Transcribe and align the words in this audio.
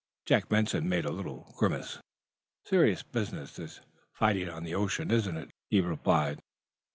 Jack 0.25 0.49
Benson 0.49 0.89
made 0.89 1.05
a 1.05 1.11
little 1.11 1.53
grimace. 1.59 1.99
"Serious 2.65 3.03
business, 3.03 3.55
this 3.55 3.81
fighting 4.15 4.49
on 4.49 4.63
the 4.63 4.73
ocean, 4.73 5.11
isn't 5.11 5.37
it?" 5.37 5.51
he 5.69 5.79
replied. 5.79 6.39